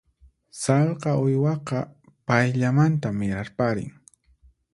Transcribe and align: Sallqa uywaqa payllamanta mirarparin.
Sallqa 0.59 1.13
uywaqa 1.25 1.81
payllamanta 2.27 3.13
mirarparin. 3.19 3.93